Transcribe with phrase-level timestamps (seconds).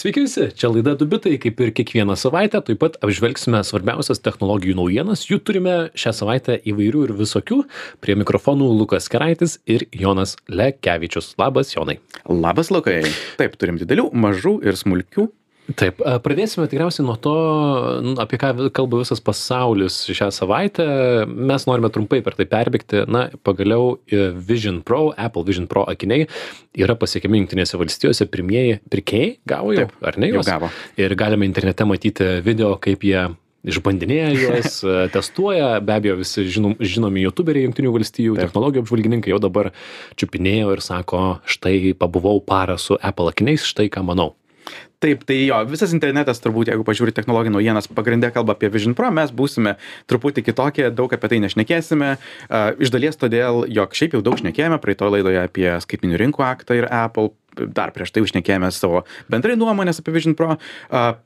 [0.00, 5.26] Sveiki visi, čia laida Dubitai, kaip ir kiekvieną savaitę, taip pat apžvelgsime svarbiausias technologijų naujienas,
[5.28, 7.58] jų turime šią savaitę įvairių ir visokių.
[8.00, 11.34] Prie mikrofonų Lukas Keraitis ir Jonas Lekevičius.
[11.42, 11.98] Labas, Jonai.
[12.24, 13.02] Labas, Lukai.
[13.36, 15.26] Taip, turim didelių, mažų ir smulkių
[15.78, 17.34] Taip, pradėsime tikriausiai nuo to,
[18.22, 20.86] apie ką kalba visas pasaulis šią savaitę.
[21.30, 23.04] Mes norime trumpai per tai perbėgti.
[23.10, 26.26] Na, pagaliau e, Vision Pro, Apple Vision Pro akiniai
[26.78, 28.26] yra pasiekiami Junktinėse valstijose.
[28.32, 30.72] Pirmieji pirkėjai gavo jau, Taip, ar ne jau gavo.
[30.98, 33.28] Ir galime internete matyti video, kaip jie
[33.70, 38.48] išbandinėja juos, e, testuoja, be abejo visi žinom, žinomi youtuberiai Junktinių valstijų, Taip.
[38.48, 39.70] technologijų apžvalgininkai jau dabar
[40.20, 44.32] čiupinėjo ir sako, štai pabuvau parą su Apple akiniais, štai ką manau.
[45.00, 49.08] Taip, tai jo, visas internetas turbūt, jeigu pažiūri technologijų naujienas, pagrindė kalba apie Vision Pro,
[49.16, 49.78] mes būsime
[50.12, 52.10] truputį kitokie, daug apie tai nešnekėsime.
[52.18, 56.76] Uh, iš dalies todėl, jog šiaip jau daug šnekėjome praeitoje laidoje apie skaitminių rinkų aktą
[56.76, 60.56] ir Apple, dar prieš tai užnekėjome savo bendrai nuomonės apie Vision Pro.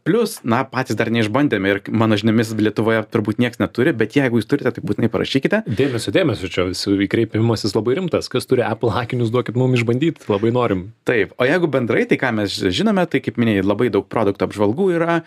[0.06, 4.48] Plus, na, patys dar neišbandėme ir mano žiniomis Lietuvoje turbūt niekas neturi, bet jeigu jūs
[4.51, 5.65] turite, tai būtinai parašykite.
[5.68, 8.30] Dėmesio, dėmesio, čia visų įkreipimasis labai rimtas.
[8.32, 10.87] Kas turi Apple akinius, duokit mums išbandyti, labai norim.
[11.09, 14.88] Taip, o jeigu bendrai, tai ką mes žinome, tai kaip minėjai, labai daug produktų apžvalgų
[14.96, 15.18] yra.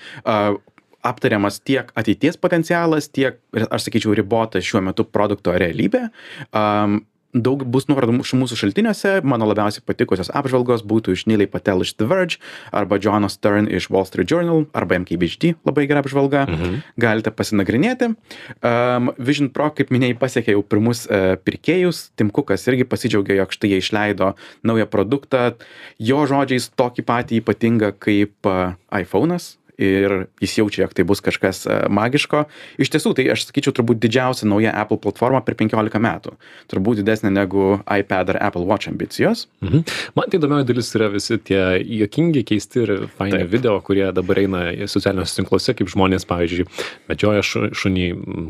[1.07, 6.07] Aptariamas tiek ateities potencialas, tiek, aš sakyčiau, ribota šiuo metu produkto realybė.
[6.51, 7.03] Um,
[7.35, 9.17] daug bus nuorodų mūsų šaltiniuose.
[9.27, 12.39] Mano labiausiai patikusios apžvalgos būtų iš Neilai Patel iš The Verge,
[12.71, 16.45] arba Jono Stern iš Wall Street Journal, arba MKBHD, labai gera apžvalga.
[16.47, 16.79] Mhm.
[16.99, 18.13] Galite pasinagrinėti.
[18.61, 22.07] Um, Vision Pro, kaip minėjai, pasiekė jau pirmus uh, pirkėjus.
[22.17, 24.33] Tim Cookas irgi pasidžiaugė, jog štai jie išleido
[24.63, 25.53] naują produktą.
[25.99, 31.65] Jo žodžiais tokį patį ypatingą kaip uh, iPhone'as ir jis jaučia, jog tai bus kažkas
[31.69, 32.45] e, magiško.
[32.81, 36.33] Iš tiesų, tai aš sakyčiau, turbūt didžiausia nauja Apple platforma per 15 metų.
[36.71, 39.45] Turbūt didesnė negu iPad ar Apple Watch ambicijos.
[39.61, 39.83] Mhm.
[40.17, 43.51] Man tai įdomioji dalis yra visi tie juokingi, keisti ir faini Taip.
[43.53, 46.65] video, kurie dabar eina socialiniuose tinkluose, kaip žmonės, pavyzdžiui,
[47.11, 48.07] medžioja šu- šunį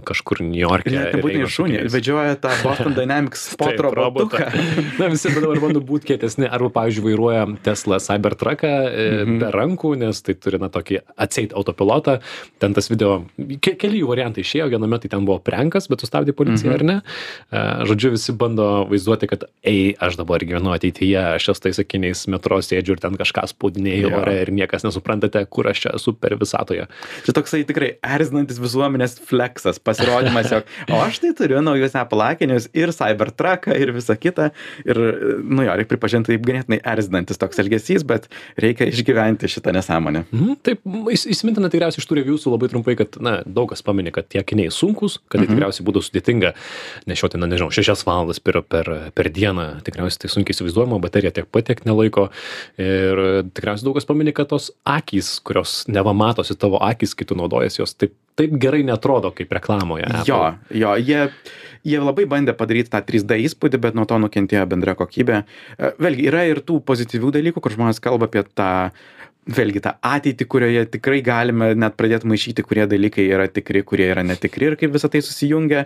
[0.07, 0.95] kažkur New York'e.
[0.95, 4.47] Ir nebūtinai šunį, vedžioja tą Boston Dynamics spot Taip, robotuką.
[5.01, 9.37] Na, visi dabar bando būti kietesni, arba, pavyzdžiui, vairuoja Tesla Cybertrucką e, Mhm.
[9.41, 12.19] be rankų, nes tai turi, na, tokį atseit autopilotą.
[12.61, 13.25] Ten tas video,
[13.61, 16.75] ke keli jų variantai išėjo, viename tai ten buvo prenkas, bet sustabdė policija, Mhm.
[16.77, 16.97] ar ne?
[17.51, 22.27] E, Žodžiu, visi bando vaizduoti, kad, ei, aš dabar gyvenu ateityje, aš esu tais sakiniais
[22.27, 24.21] metro sėdžiu ir ten kažką spaudinėjau Jo.
[24.21, 26.87] ore ir niekas nesuprantate, kur aš čia esu per visatoje.
[27.25, 32.69] Čia toksai tikrai erzinantis visuomenės flexas, pasirodymas, jog, o aš tai turiu naujus Apple akinius
[32.73, 34.51] ir Cybertrucką ir visą kitą.
[34.85, 34.95] Ir,
[35.43, 38.27] nu jo, reikia pripažinti, taip ganėtinai erzinantis toks elgesys, bet
[38.59, 40.25] reikia išgyventi šitą nesąmonę.
[40.31, 40.81] Mhm, taip,
[41.13, 44.71] įsimintina tikriausiai iš tų reviewsų labai trumpai, kad, na, daug kas paminė, kad tie akiniai
[44.73, 45.55] sunkus, kad tai Mhm.
[45.55, 46.53] tikriausiai būtų sudėtinga
[47.07, 51.47] nešioti, na, nežinau, šešias valandas per, per, per dieną, tikriausiai tai sunkiai įsivaizduojama, baterija tiek
[51.51, 52.29] pat tiek nelaiko.
[52.77, 57.35] Ir tikriausiai daug kas paminė, kad tos akys, kurios neva matosi tavo akys, kai tu
[57.35, 60.05] naudojas, jos taip, taip gerai netrodo kaip reklamoje.
[60.05, 60.27] Apple.
[60.29, 61.29] Jo, jo, jie,
[61.87, 65.43] jie labai bandė padaryti tą 3D įspūdį, bet nuo to nukentėjo bendra kokybė.
[65.77, 68.91] E, Vėlgi, yra ir tų pozityvių dalykų, kur žmonės kalba apie tą,
[69.47, 74.23] vėlgi, tą ateitį, kurioje tikrai galime net pradėti maišyti, kurie dalykai yra tikri, kurie yra
[74.25, 75.85] netikri ir kaip visą tai susijungia,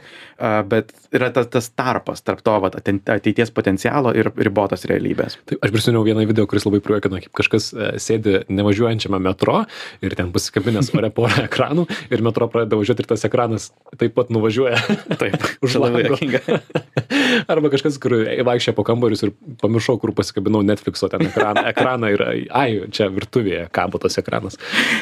[0.71, 5.37] bet yra tas, tas tarpas tarp to vat, ateities potencialo ir ribotos realybės.
[5.49, 9.61] Taip, aš prisiminiau vieną video, kuris labai prijuokino, kaip kažkas e, sėdi nevažiuojančiame metro
[10.03, 13.69] ir ten pasikabinęs ore porą ekranų ir metro pradeda važiuoti ir tas ekranas
[13.99, 14.79] taip pat nuvažiuoja.
[15.21, 16.15] Taip, Už labai lango.
[16.15, 16.61] juokinga.
[17.51, 18.15] Arba kažkas, kur
[18.47, 23.09] vaikščia po kambarius ir pamiršau, kur pasikabinau Netflixo ten ekraną, ekraną ir ai, čia
[23.51, 24.57] virtuvėje kabo tas ekranas.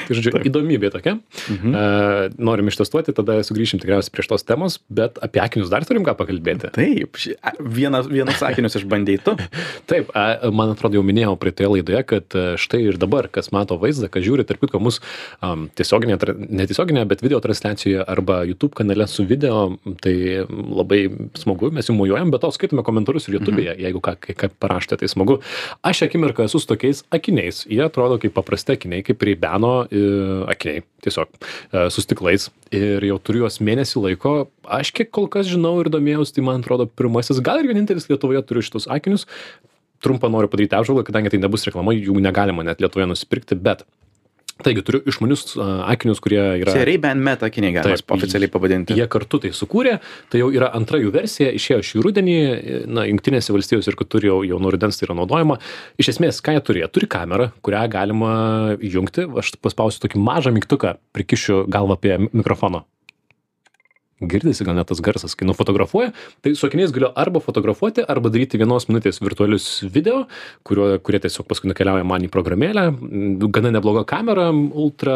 [0.08, 1.18] Tai žodžiu, įdomybė tokia.
[1.50, 1.74] Mhm.
[1.74, 6.16] Uh, norim ištestuoti, tada sugrįšim tikriausiai prie šitos temos, bet apie akinius dar turim ką
[6.18, 6.72] pakalbėti.
[6.76, 7.20] Taip,
[7.60, 9.36] vienas, vienus sakinius išbandėjai tu.
[9.90, 14.10] Taip, a, man atrodo, jau minėjau praeitoje laidoje, kad štai ir dabar, kas mato vaizdą,
[14.12, 15.02] kas žiūri, tarp kitko, mus
[15.46, 16.18] um, tiesioginė,
[16.50, 20.16] netiesioginė, bet video transliacijoje arba YouTube kanale su video, tai
[20.48, 21.06] labai
[21.38, 25.12] smagu, mes jums mojuojam, bet to skaitome komentarus ir YouTube'e, jeigu ką, ką, parašėte, tai
[25.12, 25.40] smagu.
[25.86, 29.74] Aš akimirką esu su tokiais akiniais, jie atrodo kaip paprasti akiniai, kaip reibeno
[30.50, 34.34] akiniai, tiesiog e, su stiklais ir jau turiu juos mėnesį laiko.
[34.80, 38.44] Aš kiek kol kas žinau ir domėjausi, tai man atrodo pirmasis, gal ir vienintelis Lietuvoje
[38.48, 39.28] turiu šitus akinius.
[40.04, 43.84] Trumpą noriu padaryti apžvalgą, kadangi tai nebus reklama, jų negalima net Lietuvoje nusipirkti, bet
[44.60, 45.54] Taigi turiu išmanius
[45.88, 46.74] akinius, kurie yra...
[46.76, 48.98] Čia Ray-Ban Meta akiniai galima Taip, oficialiai pavadinti.
[48.98, 49.96] Jie kartu tai sukūrė,
[50.32, 52.36] tai jau yra antra jų versija, išėjo šį rudenį,
[52.92, 55.62] na, jungtinėse valstijose ir kitur jau, jau nuo rudens tai yra naudojama.
[56.02, 56.84] Iš esmės, ką jie turi?
[56.84, 58.34] Jie turi kamerą, kurią galima
[58.84, 59.30] jungti.
[59.40, 62.84] Aš paspausiu tokį mažą mygtuką, prikišiu galvą prie mikrofono.
[64.22, 66.12] Girdisi gal net tas garsas, kai nufotografuoja,
[66.44, 70.26] tai su akiniais galiu arba fotografuoti, arba daryti vienos minutės virtualius video,
[70.68, 72.90] kurio, kurie tiesiog paskui nukeliauja man į programėlę,
[73.56, 75.16] gana nebloga kamera, ultra,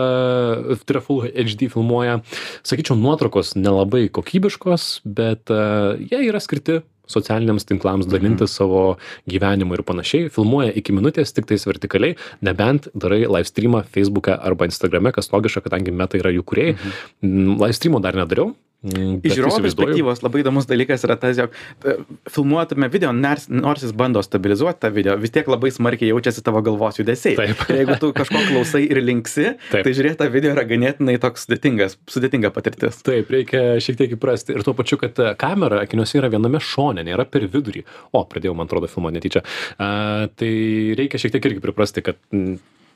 [0.75, 2.21] ultra full HD filmuoja.
[2.63, 6.81] Sakyčiau, nuotraukos nelabai kokybiškos, bet uh, jie yra skirti
[7.13, 8.56] socialiniams tinklams dalintis Mhm.
[8.56, 8.97] savo
[9.27, 14.65] gyvenimu ir panašiai, filmuoja iki minutės tik tais vertikaliai, nebent darai live streamą Facebook'e arba
[14.65, 16.77] Instagram'e, kas logiška, kadangi meta yra jų kuriejai.
[17.21, 17.59] Mhm.
[17.59, 18.56] Live streamo dar nedariau.
[18.83, 21.95] Mm, Iš žiūrovo perspektyvos labai įdomus dalykas yra tas, jog e,
[22.31, 26.62] filmuotume video, nors, nors jis bando stabilizuoti tą video, vis tiek labai smarkiai jaučiasi tavo
[26.65, 27.38] galvos judesiai.
[27.39, 27.63] Taip.
[27.80, 29.81] Jeigu tu kažko klausai ir linksi, Taip.
[29.88, 33.01] tai žiūrėti tą video yra ganėtinai toks sudėtingas, sudėtinga patirtis.
[33.06, 34.57] Taip, reikia šiek tiek įprasti.
[34.57, 37.85] Ir tuo pačiu, kad e, kamera akiniuose yra viename šone, nėra per vidurį.
[38.13, 39.44] O, pradėjau, man atrodo, filmuoti netyčia.
[39.77, 40.53] A, tai
[41.00, 42.19] reikia šiek tiek irgi priprasti, kad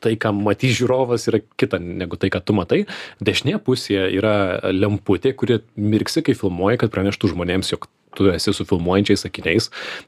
[0.04, 2.86] tai, ką matys žiūrovas, yra kita negu tai, ką tu matai.
[3.24, 4.34] Dešinėje pusėje yra
[4.74, 9.68] lemputė, kuri mirksi, kai filmuoji, kad praneštų žmonėms, jog tu esi su filmuojančiais akiniais.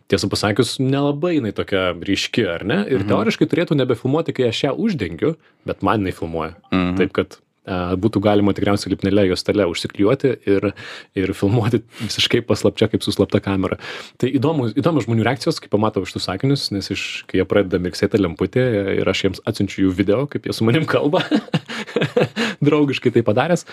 [0.09, 2.79] Tiesą pasakius, nelabai jinai tokia ryški, ar ne?
[2.89, 3.09] Ir Mhm.
[3.11, 6.55] teoriškai turėtų nebefilmuoti, kai aš ją uždengiu, bet man jinai filmuoja.
[6.71, 6.97] Mhm.
[6.97, 7.37] Taip, kad
[7.99, 10.69] būtų galima tikriausiai lipnelę juostelę užsiklijuoti ir,
[11.19, 13.79] ir filmuoti visiškai paslapčia, kaip su slapta kamera.
[14.21, 18.21] Tai įdomu, įdomu žmonių reakcijos, kai pamatau šitus sakinius, nes iš, kai jie pradeda mirksėti
[18.21, 18.65] lemputė
[18.99, 21.23] ir aš jiems atsiunčiu jų video, kaip jie su manim kalba,
[22.65, 23.65] draugiškai tai padaręs.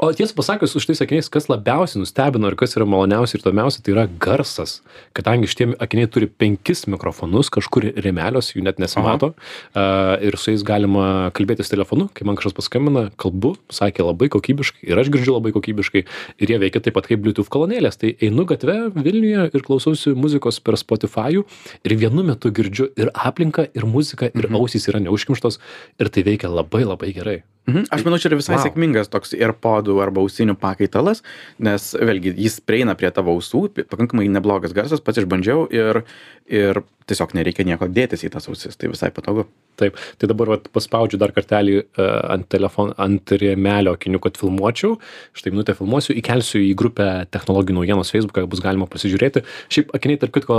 [0.00, 3.82] O tiesą pasakius, už tai sakiniais, kas labiausiai nustebino ir kas yra maloniausia ir įdomiausia,
[3.84, 4.78] tai yra garsas.
[5.12, 9.34] Kadangi šitie akiniai turi penkis mikrofonus, kažkur remelios, jų net nesimato.
[9.74, 14.88] Uh, ir su jais galima kalbėtis telefonu, kai man kažkas paskambina, kalbu, sakė labai kokybiškai
[14.88, 16.06] ir aš girdžiu labai kokybiškai.
[16.40, 18.00] Ir jie veikia taip pat kaip Bluetooth kolonėlės.
[18.00, 23.68] Tai einu gatve Vilniuje ir klausausi muzikos per Spotify ir vienu metu girdžiu ir aplinką,
[23.76, 25.60] ir muziką, ir ausys yra neužkimštos
[26.00, 27.40] ir tai veikia labai labai gerai.
[27.68, 27.84] Mhm.
[27.92, 28.64] Aš manau, čia yra visai Wow.
[28.64, 31.22] sėkmingas toks AirPodų arba ausinių pakaitalas,
[31.58, 36.02] nes vėlgi jis prieina prie tavo ausų, pakankamai neblogas garsas, pats išbandžiau ir,
[36.48, 39.48] ir tiesiog nereikia nieko dėtis į tas ausis, tai visai patogu.
[39.80, 44.98] Taip, tai dabar vat, paspaudžiu dar kartelį uh, ant telefono, ant rėmelio akinių, kad filmuočiau.
[45.36, 49.44] Štai minutę filmuosiu, įkelsiu į grupę technologijų naujienos Facebook'e, bus galima pasižiūrėti.
[49.72, 50.58] Šiaip akiniai, tarp kitko,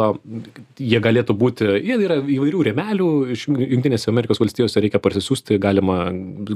[0.81, 6.00] jie galėtų būti, jie yra įvairių rėmelių, iš Junktinėse Amerikos valstijose reikia parsisiųsti, galima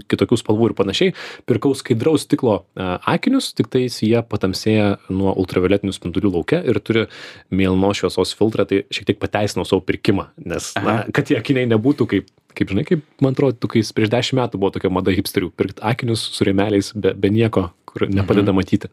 [0.09, 1.15] kitokių spalvų ir panašiai.
[1.45, 7.05] Pirkau skaidraus stiklo uh, akinius, tik tais jie patamsėja nuo ultravioletinių spindulių laukia ir turi
[7.53, 12.09] mėlynos šviesos filtrą, tai šiek tiek pateisinau savo pirkimą, nes, na, kad tie akiniai nebūtų
[12.15, 15.81] kaip kaip žinai, kaip man atrodo, kai prieš dešimt metų buvo tokia mada hipsterių, pirkti
[15.83, 18.55] akinius su rėmeliais be, be nieko, kur nepadeda Mhm.
[18.55, 18.87] matyti.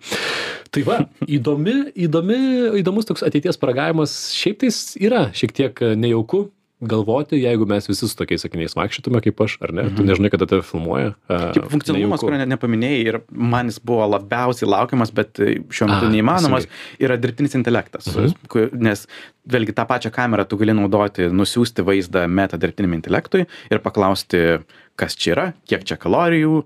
[0.74, 0.96] Tai va,
[1.36, 2.38] įdomi, įdomi,
[2.80, 6.48] įdomus toks ateities paragavimas, šiaip tais yra šiek tiek e, nejauku
[6.82, 10.08] galvoti, jeigu mes visi su tokiais sakiniais vaikščiotume kaip aš, ar ne, tu Mhm.
[10.10, 11.14] nežinai, kada tave filmuoja.
[11.28, 12.26] Taip, funkcionalumas, nejauku.
[12.26, 16.66] kurio net nepaminėjai ir man jis buvo labiausiai laukiamas, bet e, šiuo metu A, neįmanomas,
[17.00, 18.10] yra dirbtinis intelektas.
[18.10, 18.82] Mhm.
[18.82, 19.06] Nes
[19.48, 24.58] vėlgi tą pačią kamerą tu gali naudoti, nusiųsti vaizdą meta dirbtiniam intelektui ir paklausti,
[24.96, 26.64] kas čia yra, kiek čia kalorijų,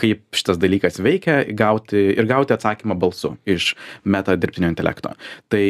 [0.00, 3.74] kaip šitas dalykas veikia, gauti, ir gauti atsakymą balsu iš
[4.04, 5.12] meta dirbtinio intelekto.
[5.52, 5.64] Tai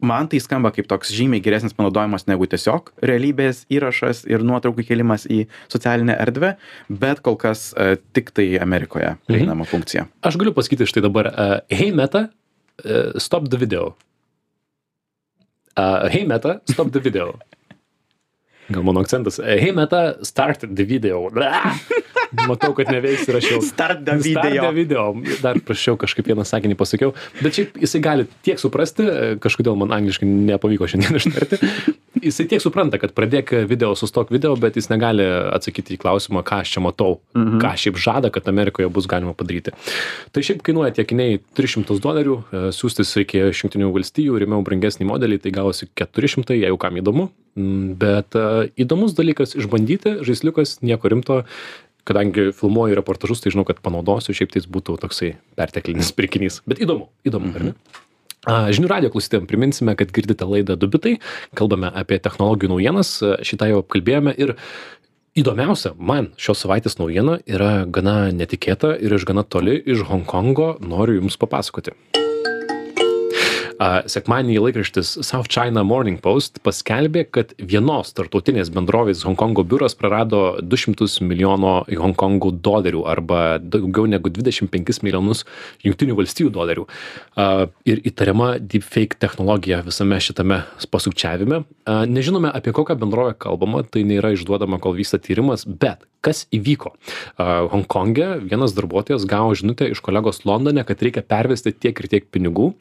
[0.00, 5.26] man tai skamba kaip toks žymiai geresnis panaudojimas negu tiesiog realybės įrašas ir nuotraukų kėlimas
[5.30, 6.54] į socialinę erdvę,
[6.88, 9.70] bet kol kas uh, tik tai Amerikoje prieinama mhm.
[9.72, 10.06] funkcija.
[10.26, 12.28] Aš galiu pasakyti štai dabar, uh, hey meta,
[12.84, 13.94] uh, stop the video.
[15.76, 17.34] Uh, hey meta, stop the video.
[18.68, 19.38] Gal mano akcentas.
[19.38, 21.28] Hey meta, start the video.
[22.48, 23.60] Matau, kad neveiks ir aš jau.
[23.62, 24.62] Start the Start video.
[24.66, 25.04] the video.
[25.42, 27.12] Dar prašiau kažkaip vieną sakinį pasakiau.
[27.38, 29.06] Bet šiaip jisai gali tiek suprasti,
[29.42, 31.60] kažkodėl man angliškai nepavyko šiandien ištarti.
[32.26, 35.22] Jisai tiek supranta, kad pradėk video, sustok video, bet jis negali
[35.54, 37.60] atsakyti į klausimą, ką aš čia matau, Mhm.
[37.62, 39.70] ką šiaip žada, kad Amerikoje bus galima padaryti.
[40.32, 45.06] Tai šiaip kainuoja tie akiniai 300 dolerių, e, siūstis reikėjo iš Junktinių valstijų, rėmiau brangesnį
[45.06, 47.30] modelį, tai gavosi 400, jeigu kam įdomu.
[47.56, 51.42] Mm, Bet e, įdomus dalykas išbandyti, žaisliukas, nieko rimto.
[52.06, 56.60] Kadangi filmuoju reportažus, tai žinau, kad panaudosiu, šiaip tai būtų toksai perteklinis pirkinys.
[56.68, 57.78] Bet įdomu, įdomu, ar ne?
[58.46, 61.16] A, Žinių radio klausytėm priminsime, kad girdite laidą Dubitai,
[61.58, 64.54] kalbame apie technologijų naujienas, šitą jau apkalbėjome ir
[65.36, 71.18] įdomiausia man šios savaitės naujiena yra gana netikėta ir iš gana toli iš Hongkongo noriu
[71.18, 71.96] Jums papasakoti.
[73.76, 81.20] Sekmanį laikraštis South China Morning Post paskelbė, kad vienos tartutinės bendrovės Hongkongo biuras prarado 200
[81.26, 85.44] milijono Hongkongo dolerių arba daugiau negu 25 milijonus
[85.84, 86.86] Junktinių valstybių dolerių.
[87.92, 91.64] Ir įtariama deepfake technologija visame šitame pasukčiavime.
[92.08, 96.92] Nežinome, apie kokią bendrovę kalbama, tai nėra išduodama, kol vyksta tyrimas, bet kas įvyko
[97.72, 102.72] honkonge vienas darbuotojas gavo žinutę iš kolegos londone kad reikia pervesti tiek ir tiek pinigų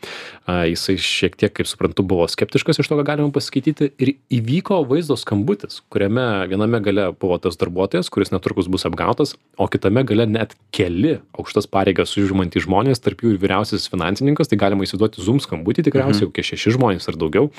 [0.85, 5.17] jisai šiek tiek kaip suprantu buvo skeptiškas iš to ką galima paskaityti ir įvyko vaizdo
[5.19, 10.55] skambutis kuriame viename gale buvo tas darbuotojas kuris netrukus bus apgautas o kitame gale net
[10.75, 15.87] keli aukštas pareigas užimantys žmonės tarp jų ir vyriausiasis finansininkas tai galima įsivaizduoti zoom skambutį
[15.89, 17.51] tikriausiai kokie šeši žmonės ar daugiau.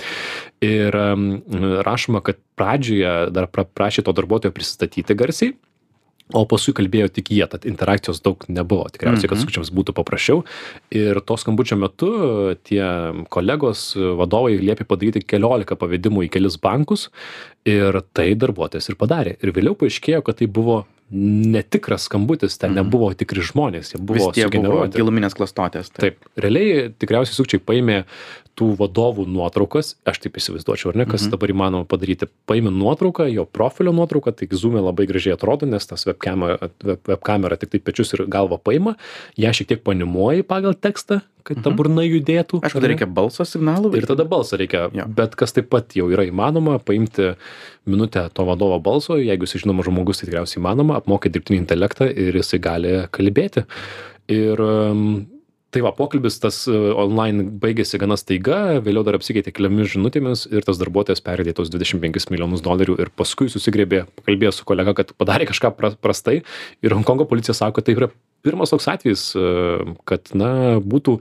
[0.64, 0.96] Ir
[1.86, 5.56] rašoma kad pradžioje dar prašė to darbuotojo prisistatyti garsiai
[6.34, 8.88] o paskui kalbėjo tik jie tad interakcijos daug nebuvo.
[8.90, 10.42] Tikriausiai kad sukčiams būtų paprasčiau.
[10.94, 12.10] Ir to skambučio metu
[12.66, 12.82] tie
[13.30, 17.08] kolegos vadovai liepė padaryti keliolika pavedimų į kelis bankus
[17.66, 19.36] ir tai darbuotojas ir padarė.
[19.42, 24.98] Ir vėliau paaiškėjo kad tai buvo netikras skambutis ten nebuvo tikri žmonės jie buvo sugeneruoti.
[24.98, 26.18] giluminės klastotės taip.
[26.34, 28.00] Realiai tikriausiai sukčiai paėmė
[28.58, 32.26] tų vadovų nuotraukas aš taip įsivaizduočiau ar ne kas dabar įmanoma padaryti.
[32.48, 37.60] Paimi nuotrauką jo profilio nuotrauką tai zume labai gražiai atrodo nes tas vebkema veb kamera
[37.60, 38.96] tiktai pečius ir galvą paima
[39.38, 43.92] ją šiek tiek panimuoji pagal tekstą kad ta burna judėtų aišku dar reikia balso signalų
[43.98, 44.88] ir tada balsą reikia.
[45.16, 47.34] Bet kas taip pat jau yra įmanoma paimti
[47.86, 52.36] minutę to vadovo balso jeigu jisai žinomas žmogus tai tikriausiai įmanoma apmokyt dirbtinį intelektą ir
[52.42, 53.66] jisai gali kalbėti.
[54.32, 54.60] Ir
[55.76, 60.80] tai va pokalbis tas online baigėsi gana staiga vėliau dar apsikeitė keliomis žinutėmis ir tas
[60.80, 65.74] darbuotojas tuos dvidešim penkis milijonus dolerių ir paskui susigriebė pakalbėjo su kolega kad padarė kažką
[65.76, 66.42] pra prastai.
[66.82, 68.10] Ir honkongo policija sako tai yra
[68.44, 69.24] pirmas toks atvejis
[70.08, 71.18] kad na būtų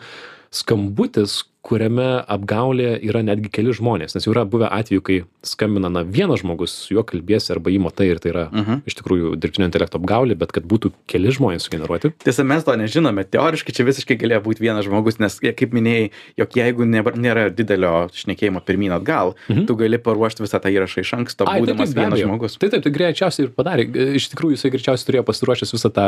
[0.56, 6.04] skambutis kuriame apgaulė yra netgi keli žmonės nes jau yra buvę atvejų kai skambina na
[6.06, 8.44] vienas žmogus su juo kalbiesi arba jį matai ir tai yra
[8.86, 12.14] iš tikrųjų dirbtinio intelekto apgaulė bet kad būtų keli žmonės sugeneruoti.
[12.26, 13.26] Tiesa mes to nežinome.
[13.34, 17.94] Teoriškai čia visiškai galėjo būt vienas žmogus nes kaip minėjai jog jeigu nėra nėra didelio
[18.14, 22.60] šnekėjimo pirmyn atgal tu gali paruošt visą tą įrašą iš anksto būdamas vienas žmogus.
[22.62, 23.88] Tai taip tai greičiausiai ir padarė.
[24.20, 26.08] Iš tikrųjų jisai greičiausiai turėjo pasiruošęs visą tą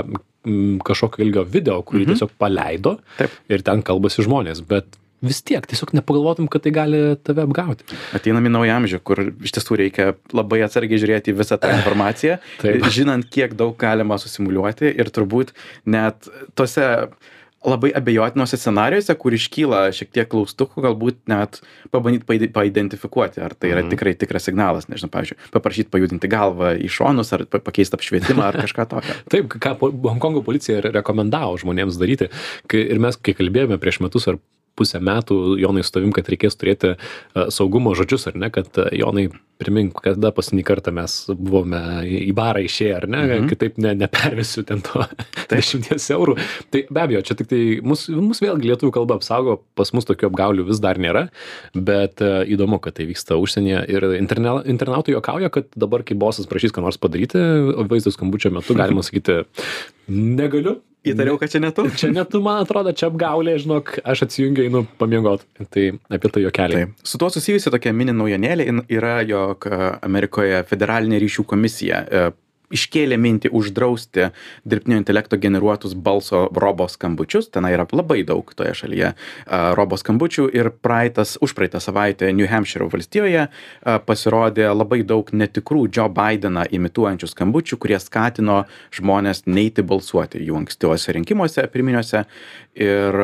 [0.88, 2.98] kažkokio ilgio video kurį tiesiog paleido
[3.50, 7.88] ir ten kalbasi žmonės bet vis tiek tiesiog nepagalvotum kad tai gali tave apgauti.
[8.18, 12.38] Ateinam į naują amžių kur iš tiesų reikia labai atsargiai žiūrėti visą tą informaciją
[12.98, 15.56] žinant kiek daug galima susimuliuoti ir turbūt
[15.90, 16.86] net tose
[17.68, 21.60] labai abejotinuose scenarijuose kur iškyla šiek tiek klaustukų galbūt net
[21.94, 26.92] pabandyt paide paidentifikuoti ar tai yra tikrai tikras signalas nežinau pavyzdžiui paprašyt pajudinti galvą į
[26.94, 29.18] šonus ar pakeist apšvietimą ar kažką tokio.
[29.34, 32.30] Taip ką honkongo policija rekomendavo žmonėms daryti
[32.78, 34.38] ir mes kai kalbėjome prieš metus ar
[34.78, 36.96] pusę metų jonai su tavim kad reikės turėti
[37.54, 42.94] saugumo žodžius ar ne kad jonai primink kada paskutinį kartą mes buvome į barą išėję
[42.98, 45.06] ar ne kitaip ne nepervesiu ten to
[45.52, 46.38] dešimties eurų.
[46.74, 50.68] Tai be abejo čia tiktai mus mus vėlgi lietuvių kalba apsaugo pas mus tokių apgaulių
[50.70, 51.28] vis dar nėra
[51.74, 56.86] bet įdomu kad tai vyksta užsienyje ir internautai juokauja kad dabar kai bosas prašys ką
[56.86, 57.42] nors padaryti
[57.90, 59.42] vaizdo skambučio metu galima sakyti
[60.08, 60.78] negaliu
[61.14, 61.88] įtariau kad čia ne tu.
[62.00, 66.44] čia ne tu man atrodo čia apgaulė žinok aš atsijungiu einu pamiegot tai apie tai
[66.46, 66.90] juokeliai.
[67.04, 69.70] Su tuo susijusi tokia mini naujienėlė yra jog
[70.02, 72.04] amerikoje federalinė ryšių komisija
[72.74, 74.30] iškėlė mintį uždrausti
[74.68, 77.50] dirbtinio intelekto generuotus balso robo skambučius.
[77.54, 79.14] Tenai yra labai daug toje šalyje
[79.78, 83.48] robo skambučių ir praeitas užpraeitą savaitę niu hempšyro valstijoje
[84.08, 88.64] pasirodė labai daug netikrų džo baideną imituojančių skambučių kurie skatino
[88.96, 92.26] žmones neiti balsuoti jų ankstyvuose rinkimuose pirminiuose.
[92.78, 93.16] Ir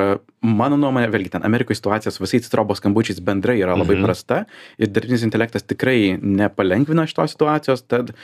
[0.41, 4.43] mano nuomone vėlgi ten amerikoj situacija su visais robo skambučiais bendrai yra labai prasta
[4.79, 8.15] ir dirbtinis intelektas tikrai nepalengvina šitos situacijos tad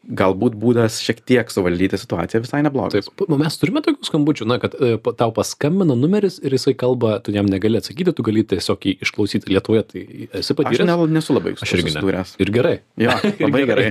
[0.00, 3.08] galbūt būdas šiek tiek suvaldyti situaciją visai neblogas.
[3.10, 7.18] Taip, nu, mes turime tokių skambučių, na, kad e, tau paskambina numeris ir jisai kalba,
[7.24, 10.04] tu jam negali atsakyti, tu gali tiesiog jį išklausyti Lietuvoje, tai
[10.40, 10.88] esi patyręs.
[10.88, 12.24] Aš ne, nesu labai Aš irgi ne.
[12.40, 12.74] Ir gerai.
[13.00, 13.90] Jo, labai gerai.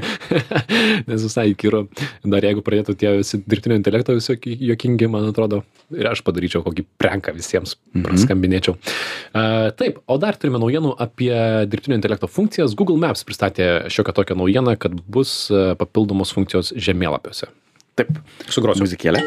[1.10, 1.86] Nes visai įkyru,
[2.26, 5.62] dar jeigu pradėtų tie visi dirbtinio intelekto visokie jokingi, man atrodo,
[5.94, 8.08] ir aš padaryčiau kokį prenką visiems, mm -hmm.
[8.10, 8.76] praskambinėčiau.
[8.76, 11.34] Uh, taip, o dar turime naujienų apie
[11.70, 12.76] dirbtinio intelekto funkcijas.
[12.78, 17.52] Google Maps pristatė šiokią tokią naujieną, kad bus uh, papildomos funkcijos žemėlapiuose.
[18.00, 18.16] Taip.
[18.48, 18.86] Sugrosiu.
[18.86, 19.22] Muzikėlė.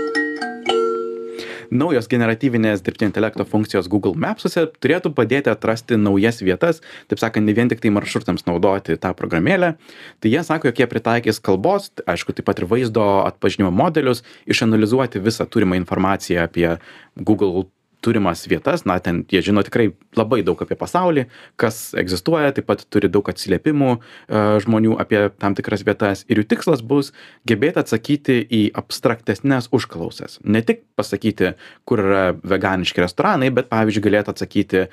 [1.73, 7.55] Naujos generatyvinės dirbtinio intelekto funkcijos Google Mapsuose turėtų padėti atrasti naujas vietas, taip sakant, ne
[7.57, 9.73] vien tik tai maršrutams naudoti tą programėlę.
[10.21, 15.25] Tai jie sako, jog jie pritaikys kalbos, aišku, taip pat ir vaizdo atpažinimo modelius, išanalizuoti
[15.25, 16.75] visą turimą informaciją apie
[17.17, 17.65] Google
[18.03, 21.27] turimas vietas na ten jie žino tikrai labai daug apie pasaulį
[21.61, 26.49] kas egzistuoja taip pat turi daug atsiliepimų a, žmonių apie tam tikras vietas ir jų
[26.53, 27.13] tikslas bus
[27.49, 30.39] gebėti atsakyti į abstraktesnes užklausas.
[30.45, 31.55] Ne tik pasakyti
[31.89, 34.87] kur yra veganiški restoranai bet pavyzdžiui galėtų atsakyti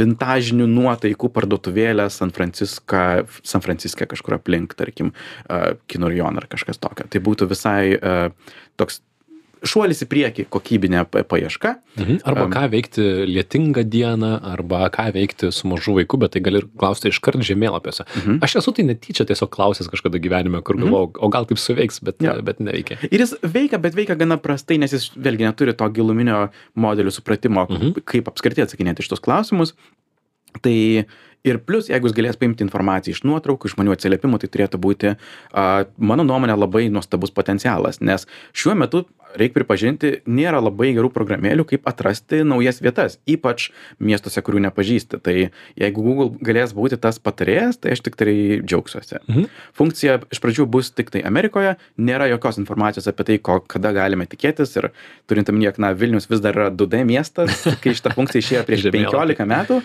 [0.00, 5.12] vintažinių nuotaikų parduotuvėlę san franciską san franciske kažkur aplink tarkim
[5.48, 7.08] a, kinų rajoną ar kažkas tokio.
[7.10, 8.30] Tai būtų visai a,
[8.80, 9.02] toks
[9.64, 12.16] šuolis į priekį kokybinė pa- paieška Mhm.
[12.26, 16.66] Arba ką veikti lietingą dieną, arba ką veikti su mažu vaiku, bet tai gali ir
[16.76, 18.02] klausti iškart žemėlapiuose.
[18.18, 18.38] Mhm.
[18.42, 22.16] Aš esu tai netyčia tiesiog klausęs kažkada gyvenime, kur galvojau, o gal taip suveiks, bet,
[22.20, 22.34] Jo.
[22.42, 22.98] bet neveikia.
[23.12, 27.68] Ir jis veikia, bet veikia gana prastai, nes jis vėlgi neturi to giluminio modelių supratimo,
[27.70, 27.94] Mhm.
[28.04, 29.72] kaip apskritai atsakinėti iš tos klausimus.
[30.62, 31.04] Tai
[31.44, 35.14] ir plus, jeigu jis galės paimti informaciją iš nuotraukų, iš žmonių atsiliepimų, tai turėtų būti,
[35.14, 39.04] a, mano nuomonė, labai nuostabus potencialas, nes šiuo metu,
[39.38, 43.68] reikia pripažinti, nėra labai gerų programėlių, kaip atrasti naujas vietas, ypač
[44.02, 45.20] miestuose, kurių nepažįsti.
[45.24, 45.34] Tai
[45.80, 49.20] jeigu Google galės būti tas patarėjas, tai aš tik tai džiaugsiuosi.
[49.26, 49.48] Mhm.
[49.76, 54.28] Funkcija iš pradžių bus tik tai Amerikoje, nėra jokios informacijos apie tai, ko, kada galime
[54.30, 54.92] tikėtis ir
[55.30, 58.84] turint omenyje, jog na, Vilnius vis dar yra 2D miestas, kai šita funkcija išėjo prieš
[58.88, 59.38] Žemėlapy.
[59.38, 59.80] 15 metų,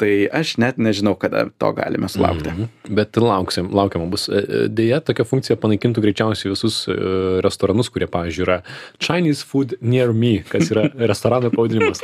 [0.00, 2.50] tai aš net nežinau, kada to galime sulaukti.
[2.50, 2.94] Mhm.
[2.98, 4.28] Bet lauksim, laukiama bus.
[4.28, 6.96] E, e, Deja, tokia funkcija panaikintų greičiausiai visus e,
[7.44, 8.58] restoranus, kurie, pavyzdžiui, yra
[9.02, 12.00] Chinese food near me, kas yra restorano pavadinimas.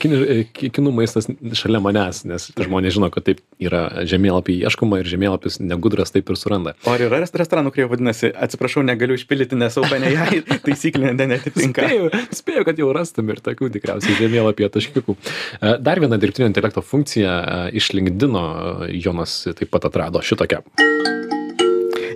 [0.00, 0.20] Kinų,
[0.56, 5.60] ki- kinų maistas šalia manęs, nes žmonės žino, kad taip yra žemėlapį ieškoma ir žemėlapis
[5.62, 6.74] negudras taip ir suranda.
[6.86, 11.86] O ar yra rest- restoranų, kurie vadinasi, atsiprašau, negaliu išpildyti, nes OpenAI taisyklė ne- netitinka.
[11.86, 12.10] Spėjau,
[12.40, 15.16] spėjau, kad jau rastum ir tokių tikriausiai žemėlapyje taškiukų.
[15.86, 17.36] Dar viena dirbtinio intelekto funkcija
[17.76, 20.62] iš LinkedIno e, Jonas taip pat atrado šitokią.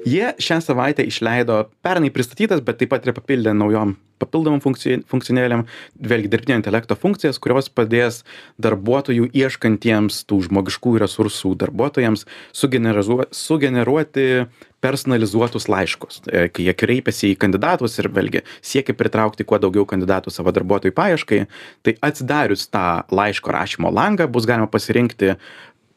[0.09, 5.65] Jie šią savaitę išleido pernai pristatytas, bet taip pat ir papildė naujom papildomom funkcijai- funkcionėlėm,
[5.97, 8.23] vėlgi dirbtinio intelekto funkcijas, kurios padės
[8.61, 14.47] darbuotojų ieškantiems tų žmogiškųjų resursų darbuotojams sugeneruo- sugeneruoti
[14.81, 16.23] personalizuotus laiškus.
[16.33, 20.97] E, Kai jie kreipiasi į kandidatus ir vėlgi siekia pritraukti kuo daugiau kandidatų savo darbuotojų
[20.97, 21.47] paieškai,
[21.85, 25.37] tai atsidarius tą laiško rašymo langą bus galima pasirinkti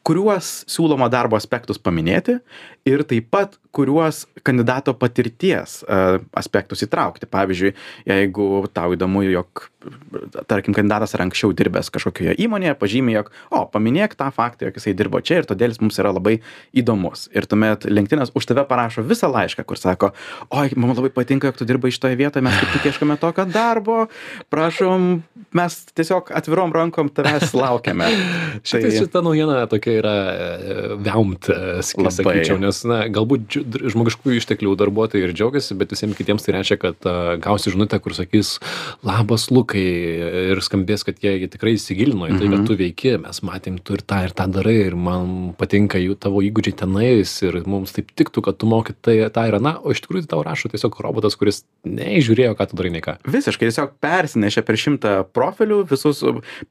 [0.04, 2.38] kuriuos siūlomo darbo aspektus paminėti
[2.88, 6.00] ir taip pat kuriuos kandidato patirties e,
[6.38, 7.26] aspektus įtraukti.
[7.30, 7.72] Pavyzdžiui,
[8.06, 9.64] jeigu tau įdomu, jog,
[10.50, 14.94] tarkim, kandidatas yra anksčiau dirbęs kažkokioje įmonėje, pažymė, jog, o, paminėk tą faktą, jog jisai
[14.96, 16.36] dirbo čia ir todėl jis mums yra labai
[16.76, 17.26] įdomus.
[17.34, 20.12] Ir tuomet LinkedInas už tave parašo visą laišką, kur sako,
[20.54, 24.04] oi, man labai patinka, jog tu dirbai šitoje vietoje, mes kaip tik ieškome tokio darbo,
[24.54, 25.08] prašom,
[25.56, 28.12] mes tiesiog atvirom rankom tavęs laukiame.
[28.62, 28.94] Šitą, tai...
[29.00, 32.14] šitą naujieną tokia yra e, veumt, e, Labai.
[32.20, 33.54] sakyčiau, nes na, galbūt
[33.94, 37.08] žmogiškųjų išteklių darbuotojai ir džiaugiasi, bet visiems kitiems tai reiškia, kad
[37.44, 38.56] gausi žinutę, kur sakys,
[39.06, 39.84] labas Lukai
[40.50, 42.66] ir skambės, kad jie tikrai įsigilino į tai, kad Mhm.
[42.66, 46.40] tu veiki, mes matėm, tu ir tą ir tą darai ir man patinka jų tavo
[46.42, 50.00] įgūdžiai tenais ir mums taip tiktų, kad tu moki tai, tą ir na, o iš
[50.02, 53.18] tikrųjų tau rašo tiesiog robotas, kuris neįžiūrėjo, ką tu darai, nei ką.
[53.28, 56.22] Visiškai tiesiog persinešė per šimtą profilių, visus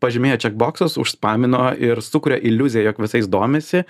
[0.02, 3.84] pažymėjo checkboxus, užspamino ir sukuria iliuziją, jog visais domisi,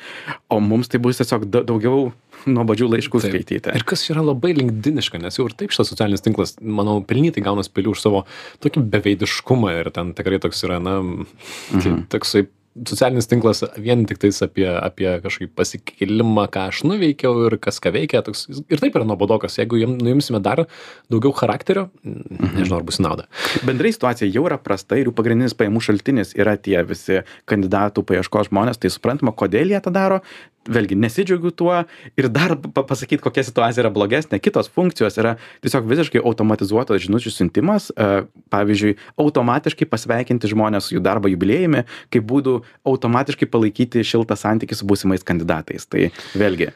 [0.52, 2.03] o mums tai bus tiesiog da- daugiau
[2.50, 3.32] nuobodžių laiškų Taip.
[3.32, 3.74] skaityti.
[3.78, 7.64] Ir kas yra labai linkdiniška, nes jau ir taip šitas socialinis tinklas, manau, pelnytai gauna
[7.66, 8.26] spėlių už savo
[8.64, 12.04] tokį beveidiškumą ir ten tikrai toks yra, na, mhm.
[12.12, 17.80] toksai socialinis tinklas vien tik tais apie, apie kažkokį pasikelimą, ką aš nuveikiau ir kas
[17.84, 18.24] ką veikia.
[18.26, 19.60] Toks, ir taip yra nuobodokas.
[19.60, 20.66] Jeigu jam nuimsime dar
[21.14, 23.28] daugiau charakterio, nežinau, ar bus į naudą.
[23.68, 28.50] Bendrai situacija jau yra prasta ir jų pagrindinis pajamų šaltinis yra tie visi kandidatų paieškos
[28.50, 30.24] žmonės, tai suprantama, kodėl jie tą daro.
[30.64, 31.74] Vėlgi nesidžiaugiu tuo
[32.16, 34.38] ir dar pa pasakyti, kokia situacija yra blogesnė.
[34.40, 37.90] Kitos funkcijos yra tiesiog visiškai automatizuotas žinučių siuntimas.
[37.92, 41.84] e, Pavyzdžiui, automatiškai pasveikinti žmonės su jų darbo jubiliejumi,
[42.16, 45.88] kaip būdų automatiškai palaikyti šiltą santykį su būsimais kandidatais.
[45.90, 46.72] Tai vėlgi,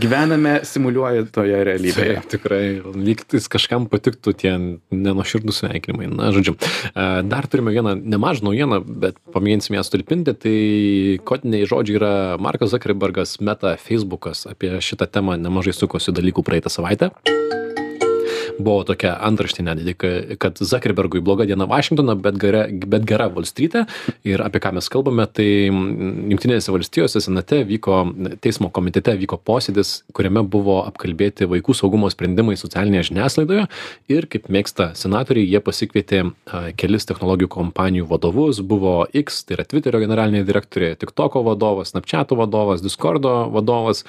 [0.00, 2.18] gyvename simuliuotoje realybėje.
[2.20, 4.54] Taip, tikrai, lygtis kažkam patiktų tie
[4.92, 6.10] nenuoširdus sveikinimai.
[6.12, 6.56] Na, žodžiu,
[6.96, 10.32] E, dar turime vieną nemažą naujieną, bet pamėginsim ją stulpinti.
[10.32, 10.56] Tai
[11.28, 14.46] kodiniai žodžiai yra Markas Zuckerbergas, Meta, Facebookas.
[14.48, 17.12] Apie šitą temą nemažai sukosi dalykų praeitą savaitę.
[18.56, 23.84] Buvo tokia antraštė netgi, ka- kad Zuckerbergui bloga diena Vašingtoną, bet gera, bet gera Valstrytė.
[24.24, 28.00] Ir apie ką mes kalbame, tai Junktinėse valstijose senate vyko,
[28.40, 33.66] teismo komitete vyko posėdis, kuriame buvo apkalbėti vaikų saugumo sprendimai socialinėje žiniasklaidoje.
[34.08, 36.22] Ir kaip mėgsta senatoriai, jie pasikvietė
[36.80, 38.60] kelis technologijų kompanijų vadovus.
[38.60, 44.04] Buvo X, tai yra Twitterio generalinė direktorė, TikToko vadovas, Snapchato vadovas, Discordo vadovas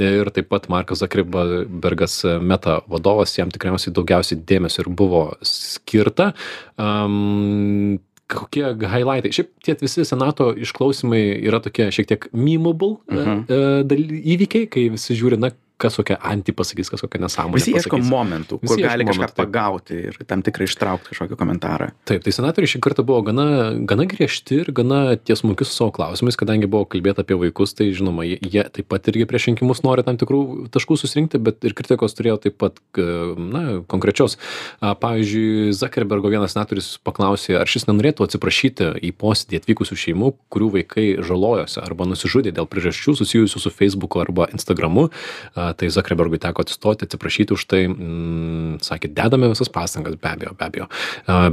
[0.00, 6.32] ir taip pat Markas Zuckerbergas Meta vadovas, jam tikriausiai daugiausiai dėmesio ir buvo skirta.
[6.78, 13.38] Um, kokie highlightai šiaip tie visi senato išklausymai yra tokie šiek tiek memeable Mhm.
[13.48, 17.74] e, daly- įvykiai kai visi žiūri na kas kokią antį pasakys kas kokią nesąmonę Visi
[17.76, 19.46] ieško momentų, kur Visi ieško gali kažką momentų, taip.
[19.46, 21.90] pagauti ir tam tikrai ištraukti kažkokį komentarą.
[22.08, 23.46] taip tai senatoriai šį kartą buvo gana
[23.86, 28.26] gana griežti ir gana tiesmuki su savo klausimais kadangi buvo kalbėta apie vaikus tai žinoma
[28.26, 32.16] jie jie taip pat irgi prieš rinkimus nori tam tikrų taškų susirinkti bet ir kritikos
[32.18, 33.06] turėjo taip pat k
[33.38, 34.38] na konkrečios
[34.82, 41.06] pavyzdžiui zakerbergo vienas senatorius paklausė ar šis nenorėtų atsiprašyti į posėdį atvykusių šeimų kurių vaikai
[41.22, 45.08] žalojosi arba nusižudė dėl priežasčių susijusių su feisbuku arba instagramu
[45.54, 50.54] a tai zakerbergui teko atsistoti atsiprašyti už tai mm, sakė dedame visas pastangas be abejo
[50.58, 50.88] be abejo.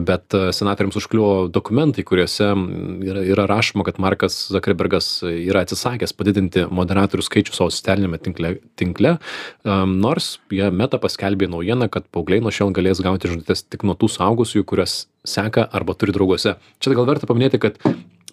[0.07, 6.15] Bet a, senatoriams užkliuvo dokumentai kuriuose mm, yra yra rašoma kad markas zakerbergas yra atsisakęs
[6.17, 9.17] padidinti moderatorių skaičių savo socialiniame tinkle tinkle
[9.65, 14.11] nors jie meta paskelbė naujieną kad paaugliai nuo šiol galės gauti žinutes tik nuo tų
[14.15, 16.55] suaugusiųjų kuriuos seka arba turi drauguose.
[16.79, 17.79] Čia gal verta paminėti kad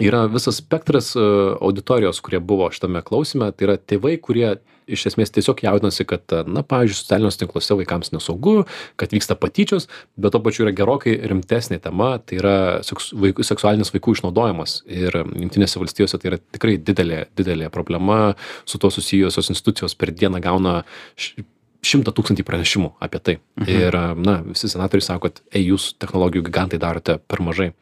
[0.03, 1.25] yra visas spektras e,
[1.61, 4.55] auditorijos kurie buvo šitame klausyme tai yra tėvai kurie
[4.92, 8.64] iš esmės tiesiog jaudinasi kad na pavyzdžiui socialiniuose tinkluose vaikams nesaugu
[9.00, 13.92] kad vyksta patyčios bet tuo pačiu yra gerokai rimtesnė tema tai yra seks vaikų seksualinis
[13.94, 14.81] vaikų išnaudojimas.
[14.90, 20.42] Ir jungtinėse valstijose tai yra tikrai didelė didelė problema su tuo susijusios institucijos per dieną
[20.42, 20.83] gauna
[21.16, 21.46] š
[21.83, 23.33] šimtą tūkstantį pranešimų apie tai.
[23.66, 27.72] Ir na visi senatoriai sako kad ei jūs technologijų gigantai darote per mažai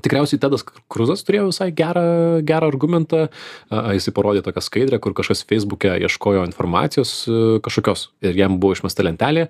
[0.00, 2.04] tikriausiai tedas kruzas turėjo visai gerą
[2.48, 3.26] gerą argumentą.
[3.70, 9.04] Jisai parodė tokią skaidrę kur kažkas feisbuke ieškojo informacijos e, kažkokios ir jam buvo išmesta
[9.04, 9.48] lentelė.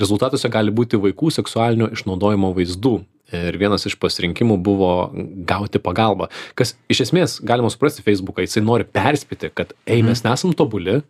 [0.00, 3.00] Rezultatuose gali būti vaikų seksualinio išnaudojimo vaizdų.
[3.32, 4.92] Ir vienas iš pasirinkimų buvo
[5.48, 6.28] gauti pagalbą.
[6.58, 11.00] Kas iš esmės galima suprasti feisbuką jisai nori perspėti kad ei mes nesam tobuli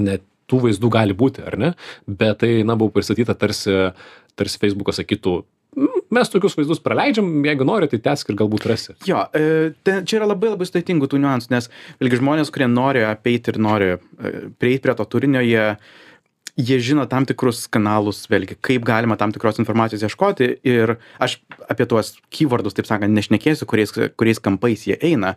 [0.00, 1.72] net tų vaizdų gali būti ar ne?
[2.08, 3.92] Bet tai na buvo pristatyta tarsi
[4.40, 5.59] tarsi feisbukas sakytų "Mm,
[6.10, 10.20] mes tokius vaizdus praleidžiam jeigu nori tai tęsk ir galbūt rasi Jo, e, te, čia
[10.20, 11.70] yra labai labai sudėtingų tų niuansų, nes
[12.02, 13.98] vėlgi žmonės, kurie nori apeiti ir nori e,
[14.58, 15.76] prieiti prie to turinio, jie,
[16.58, 21.38] jie žino tam tikrus kanalus, vėlgi, kaip galima tam tikros informacijos ieškoti ir aš
[21.70, 25.36] apie tuos keywordus, taip sakant, nešnekėsiu, kuriais, kuriais kampais jie eina,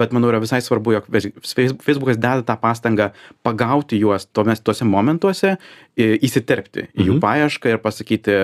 [0.00, 3.10] bet manau yra visai svarbu, jog Facebookas deda tą pastangą
[3.44, 5.58] pagauti juos tuose momentuose,
[6.00, 7.22] įsiterpti į jų Mhm.
[7.22, 8.38] paiešką ir pasakyti,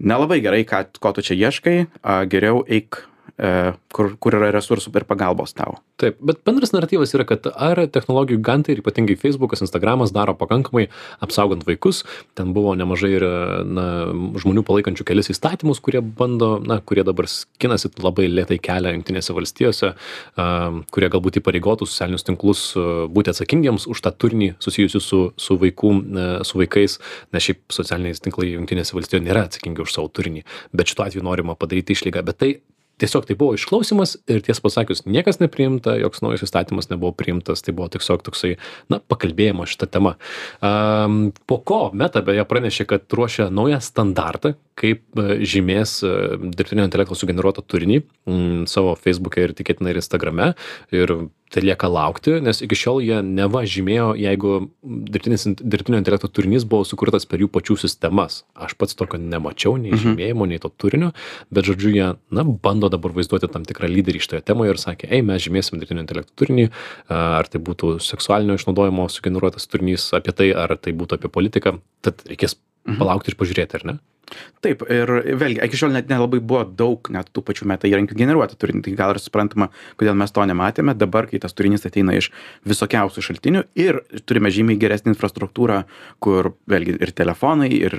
[0.00, 3.04] nelabai gerai, ką, ko tu čia ieškai, a, geriau eik,
[3.40, 5.78] kur, kur yra resursų ir pagalbos tau.
[6.00, 10.88] taip bet bendras naratyvas yra kad ar technologijų gigantai ir ypatingai feisbukas instagramas daro pakankamai
[11.24, 12.02] apsaugant vaikus.
[12.36, 13.24] Ten buvo nemažai ir
[13.64, 13.86] na
[14.40, 19.92] žmonių palaikančių kelis įstatymus kurie bando na kurie dabar skinasi labai lėtai kelią jungtinėse valstijose
[20.92, 22.64] kurie galbūt įpareigotų socialinius tinklus
[23.12, 25.94] būti atsakingiems už tą turinį susijusį su su vaikų
[26.44, 26.98] su vaikais.
[27.32, 31.56] Nes šiaip socialiniai tinklai jungtinėse valstijose nėra atsakingi už savo turinį bet šituo atveju norima
[31.58, 32.24] padaryti išlygą.
[32.26, 32.50] Bet tai
[33.00, 37.74] tiesiog tai buvo išklausymas ir tiesą pasakius niekas nepriimta joks naujas įstatymas nebuvo priimtas tai
[37.76, 38.56] buvo tiesiog toksai
[38.92, 40.16] na pakalbėjimo šita tema.
[40.64, 46.14] Am po ko meta beje pranešė kad ruošia naują standartą kaip e, žymės e,
[46.54, 50.52] dirbtinio intelekto sugeneruotą turinį mm, savo feisbuke ir tikėtina ir instagrame.
[50.94, 51.14] Ir
[51.50, 56.86] tai lieka laukti nes iki šiol jie neva žymėjo jeigu dirbtinis dirbtinio intelekto turinys buvo
[56.86, 58.44] sukurtas per jų pačių sistemas.
[58.54, 61.10] Aš pats tokio nemačiau nei žymėjimo nei to turinio
[61.50, 65.24] bet žodžiu jie na bando dabar vaizduoti tam tikrą lyderį šitoje temoje ir sakė ei
[65.26, 66.68] mes žymėsim dirbtinio intelekto turinį
[67.18, 71.78] ar tai būtų seksualinio išnaudojimo sugeneruotas turinys apie tai ar tai būtų apie politiką.
[72.06, 73.98] Tad reikės palaukti ir pažiūrėti ar ne
[74.60, 75.08] Taip, ir
[75.40, 78.92] vėlgi, iki šiol net nelabai buvo daug net tų pačių meta įrankių generuoti turinį, tai
[78.98, 80.92] gal ir suprantama, kodėl mes to nematėme.
[81.00, 82.28] Dabar, kai tas turinys ateina iš
[82.68, 85.80] visokiausių šaltinių ir turime žymiai geresnį infrastruktūrą,
[86.20, 87.96] kur vėlgi ir telefonai, ir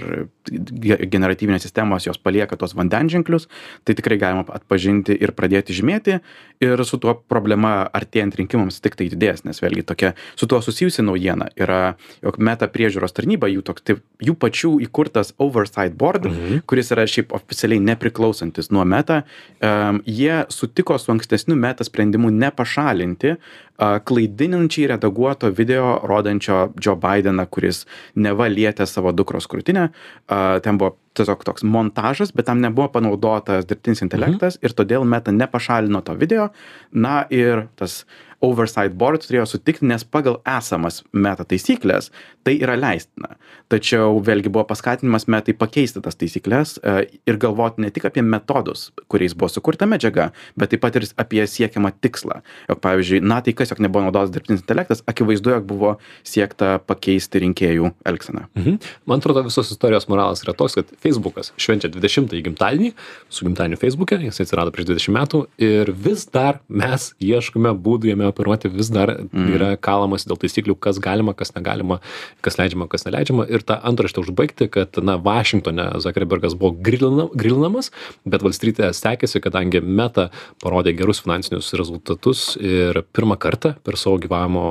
[0.51, 3.49] ge- generatyvinės sistemos jos palieka tos vandenženklius,
[3.83, 6.19] tai tikrai galima atpažinti ir pradėti žymėti.
[6.61, 11.01] Ir su tuo problema artėjant rinkimams tik tai didės, nes vėlgi tokia su tuo susijusi
[11.01, 16.63] naujiena yra, jog meta priežiūros tarnyba, jų, toks, taip, jų pačių įkurtas Oversight Board, Mhm.
[16.65, 19.21] kuris yra šiaip oficialiai nepriklausantis nuo meta,
[19.61, 27.45] um, jie sutiko su ankstesniu meta sprendimu nepašalinti uh, klaidinančiai redaguoto video rodančio Joe Bideną,
[27.49, 29.89] kuris neva lietė savo dukros krūtinę.
[30.29, 35.31] Uh, ten buvo tiesiog toks montažas, bet tam nebuvo panaudotas dirbtinis intelektas ir todėl meta
[35.35, 36.49] nepašalino to video.
[36.91, 38.05] Na ir tas
[38.45, 42.11] oversight board turėjo sutikti nes pagal esamas meta taisykles
[42.45, 43.35] tai yra leistina.
[43.71, 46.95] Tačiau vėlgi buvo paskatinimas metai pakeisti tas taisykles e,
[47.29, 51.45] ir galvoti ne tik apie metodus kuriais buvo sukurta medžiaga bet taip pat ir apie
[51.47, 52.41] siekiamą tikslą.
[52.69, 55.93] Jog pavyzdžiui na tai kas jog nebuvo naudotas dirbtinis intelektas akivaizdu jog buvo
[56.27, 58.47] siekta pakeisti rinkėjų elgseną.
[58.57, 58.79] Mhm.
[59.05, 62.91] Man atrodo, visos istorijos moralas yra toks, kad Facebookas švenčia 20-ąjį gimtadienį,
[63.29, 68.30] su gimtadieniu Facebook'e, jis atsirado prieš 20 metų ir vis dar mes ieškome būdų jame
[68.31, 69.49] operuoti, vis dar mm.
[69.55, 71.99] yra kalamas dėl taisyklių, kas galima, kas negalima,
[72.45, 73.47] kas leidžiama, kas neleidžiama.
[73.51, 77.91] Ir tą antraštę užbaigti, kad, na, Vašingtone Zuckerbergas buvo grilina, grilinamas,
[78.25, 80.29] bet valstrytė sekėsi, kadangi Meta
[80.63, 84.65] parodė gerus finansinius rezultatus ir pirmą kartą per savo gyvavimo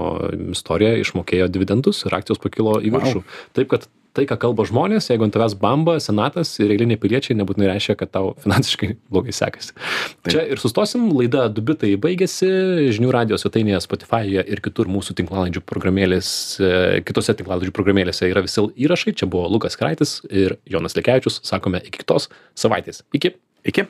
[0.57, 3.23] istoriją išmokėjo dividendus ir akcijos pakilo į viršų.
[3.23, 3.41] Wow.
[3.57, 7.69] Taip, kad tai, ką kalba žmonės, jeigu ant tavęs bamba senatas ir eiliniai piliečiai, nebūtinai
[7.71, 9.75] reiškia, kad tau finansiškai blogai sekasi.
[9.77, 10.33] Taip.
[10.35, 12.51] Čia ir sustosim, laida Dubitai baigėsi,
[12.97, 16.33] žinių radijos svetainėje, Spotify'e ir kitur mūsų tinklalaidžių programėlės,
[17.07, 19.17] kitose tinklalaidžių programėlėse yra visi įrašai.
[19.21, 21.43] Čia buvo Lukas Kraitis ir Jonas Lekevičius.
[21.47, 23.05] Sakome iki kitos savaitės.
[23.17, 23.37] Iki.
[23.71, 23.89] Iki.